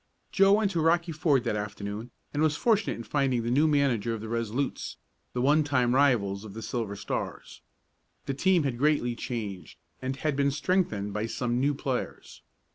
[0.31, 4.15] Joe went to Rocky Ford that afternoon, and was fortunate in finding the new manager
[4.15, 4.97] of the Resolutes,
[5.33, 7.61] the one time rivals of the Silver Stars.
[8.25, 12.41] The team had greatly changed, and had been strengthened by some new players.